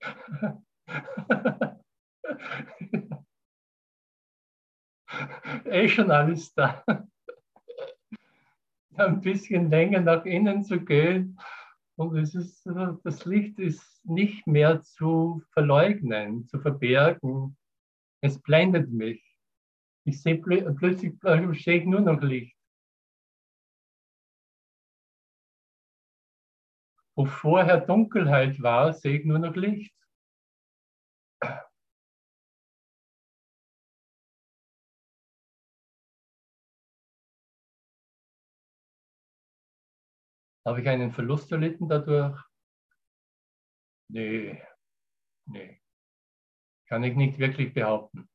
[5.64, 6.84] eh schon alles da.
[8.96, 11.38] Ein bisschen länger nach innen zu gehen
[11.96, 12.66] und es ist,
[13.04, 17.56] das Licht ist nicht mehr zu verleugnen, zu verbergen.
[18.22, 19.22] Es blendet mich.
[20.04, 22.59] Ich sehe plötzlich sehe ich nur noch Licht.
[27.20, 29.94] Wo vorher Dunkelheit war, sehe ich nur noch Licht.
[40.64, 42.40] Habe ich einen Verlust erlitten dadurch?
[44.08, 44.62] Nee,
[45.44, 45.82] nee.
[46.86, 48.29] Kann ich nicht wirklich behaupten.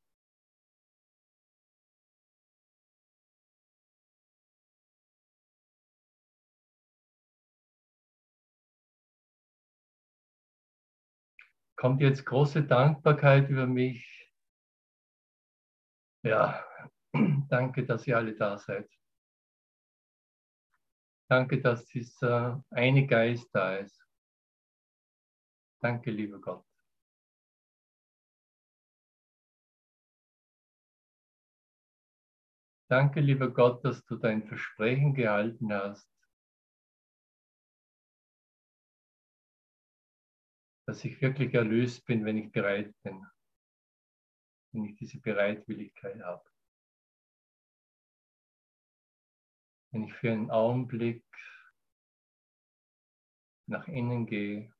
[11.75, 14.31] Kommt jetzt große Dankbarkeit über mich?
[16.23, 16.65] Ja,
[17.49, 18.89] danke, dass ihr alle da seid.
[21.29, 23.99] Danke, dass dieser eine Geist da ist.
[25.81, 26.65] Danke, lieber Gott.
[32.87, 36.07] Danke, lieber Gott, dass du dein Versprechen gehalten hast,
[40.85, 43.25] dass ich wirklich erlöst bin, wenn ich bereit bin,
[44.71, 46.43] wenn ich diese Bereitwilligkeit habe.
[49.95, 51.23] wenn ich für einen Augenblick
[53.65, 54.75] nach innen gehe,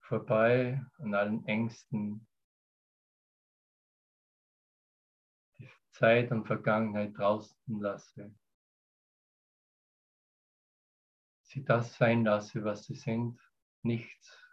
[0.00, 2.26] vorbei an allen Ängsten,
[5.58, 8.34] die Zeit und Vergangenheit draußen lasse,
[11.54, 13.38] sie das sein lasse, was sie sind,
[13.82, 14.43] nichts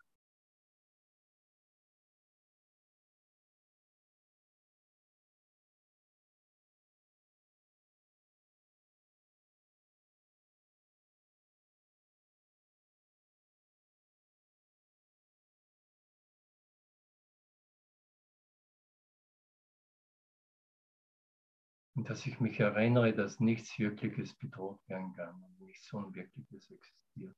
[22.03, 27.35] dass ich mich erinnere, dass nichts Wirkliches bedroht werden kann und nichts Unwirkliches existiert.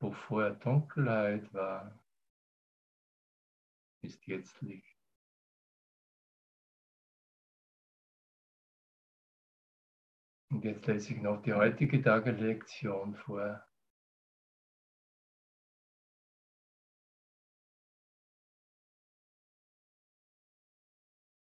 [0.00, 1.98] Wo vorher Dunkelheit war,
[4.02, 4.95] ist jetzt Licht.
[10.56, 13.62] Und jetzt lese ich noch die heutige Tagelektion vor.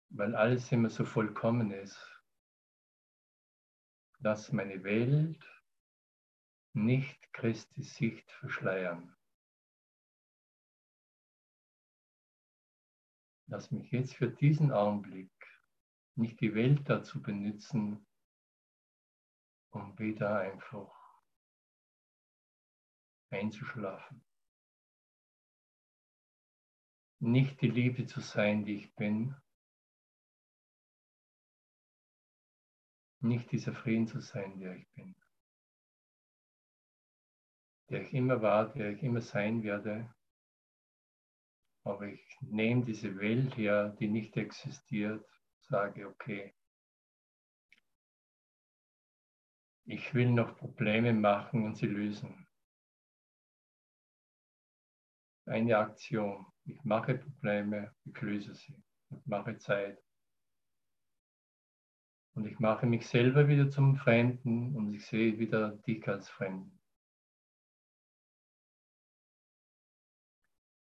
[0.08, 1.96] Weil alles immer so vollkommen ist.
[4.18, 5.46] Lass meine Welt
[6.72, 9.16] nicht Christi Sicht verschleiern.
[13.46, 15.30] Lass mich jetzt für diesen Augenblick
[16.16, 18.04] nicht die Welt dazu benutzen,
[19.70, 20.92] um wieder einfach
[23.30, 24.24] einzuschlafen.
[27.20, 29.34] Nicht die Liebe zu sein, die ich bin.
[33.20, 35.16] Nicht dieser Frieden zu sein, der ich bin.
[37.90, 40.14] der ich immer war, der ich immer sein werde.
[41.84, 45.26] Aber ich nehme diese Welt her, die nicht existiert,
[45.60, 46.54] sage, okay,
[49.88, 52.46] ich will noch Probleme machen und sie lösen.
[55.46, 56.44] Eine Aktion.
[56.66, 58.82] Ich mache Probleme, ich löse sie.
[59.10, 60.04] Ich mache Zeit.
[62.34, 66.78] Und ich mache mich selber wieder zum Fremden und ich sehe wieder dich als Fremden.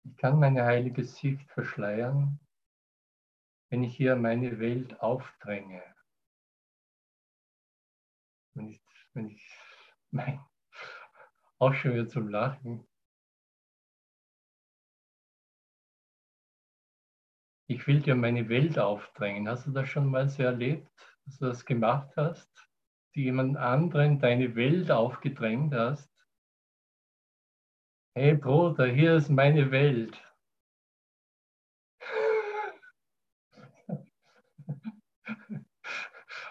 [0.03, 2.39] Ich kann meine heilige Sicht verschleiern,
[3.69, 5.83] wenn ich hier meine Welt aufdränge.
[8.55, 8.84] Wenn ich,
[9.15, 9.41] wenn ich
[10.11, 10.39] mein,
[11.59, 12.85] auch schon wieder zum Lachen.
[17.67, 19.49] Ich will dir meine Welt aufdrängen.
[19.49, 20.87] Hast du das schon mal so erlebt,
[21.25, 22.49] dass du das gemacht hast?
[23.15, 26.11] Die jemand anderen deine Welt aufgedrängt hast?
[28.13, 30.24] Hey Bruder, hier ist meine Welt.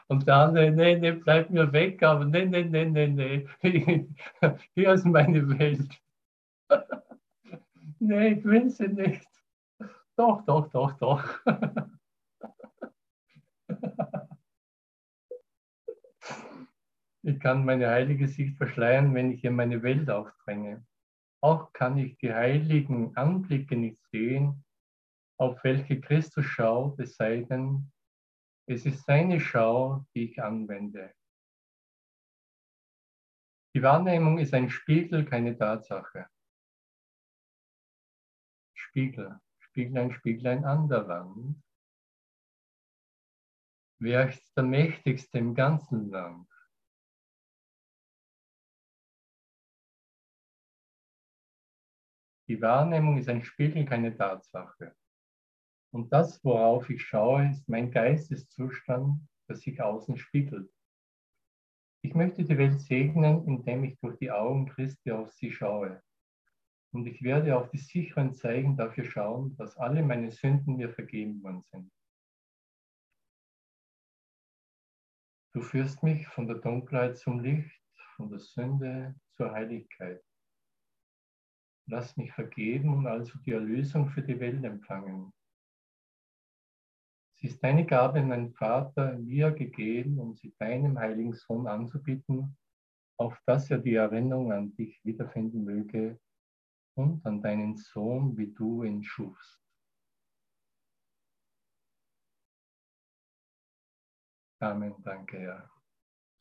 [0.06, 3.48] Und der andere, nee, nee, bleib mir weg, aber nee, nee, nee, nee, nee,
[4.74, 5.88] hier ist meine Welt.
[7.98, 9.26] nee, ich will sie nicht.
[10.16, 11.24] Doch, doch, doch, doch.
[17.22, 20.86] ich kann meine heilige Sicht verschleiern, wenn ich ihr meine Welt aufdränge.
[21.40, 24.64] Auch kann ich die heiligen Anblicke nicht sehen,
[25.38, 27.90] auf welche Christus schaut, es sei denn,
[28.66, 31.14] es ist seine Schau, die ich anwende.
[33.74, 36.28] Die Wahrnehmung ist ein Spiegel, keine Tatsache.
[38.74, 41.60] Spiegel, Spieglein, Spieglein an der Wand.
[44.00, 46.48] Wer ist der Mächtigste im ganzen Land?
[52.46, 54.94] Die Wahrnehmung ist ein Spiegel, keine Tatsache.
[55.94, 60.68] Und das, worauf ich schaue, ist mein Geisteszustand, der sich außen spiegelt.
[62.02, 66.02] Ich möchte die Welt segnen, indem ich durch die Augen Christi auf sie schaue.
[66.92, 71.40] Und ich werde auf die sicheren Zeichen dafür schauen, dass alle meine Sünden mir vergeben
[71.44, 71.92] worden sind.
[75.52, 77.80] Du führst mich von der Dunkelheit zum Licht,
[78.16, 80.24] von der Sünde zur Heiligkeit.
[81.86, 85.32] Lass mich vergeben und also die Erlösung für die Welt empfangen.
[87.44, 92.56] Ist deine Gabe, mein Vater, mir gegeben, um sie deinem heiligen Sohn anzubieten,
[93.18, 96.18] auf dass er die Erinnerung an dich wiederfinden möge
[96.96, 99.62] und an deinen Sohn, wie du ihn schufst.
[104.60, 105.70] Amen, danke, ja.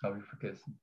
[0.01, 0.79] Habe ich vergessen.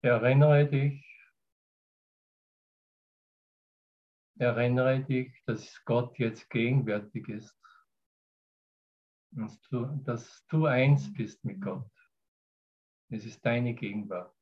[0.00, 1.04] Erinnere dich,
[4.38, 7.58] erinnere dich, dass Gott jetzt gegenwärtig ist.
[9.30, 11.90] Dass du, dass du eins bist mit Gott.
[13.10, 14.34] Es ist deine Gegenwart.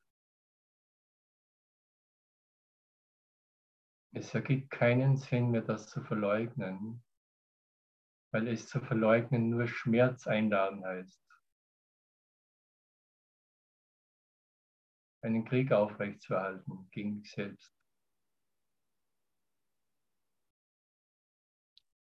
[4.13, 7.03] Es ergibt keinen Sinn mehr, das zu verleugnen,
[8.31, 11.26] weil es zu verleugnen nur Schmerz einladen heißt.
[15.27, 17.73] Einen Krieg aufrechtzuerhalten gegen dich selbst.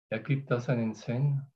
[0.10, 1.53] Ergibt das einen Sinn?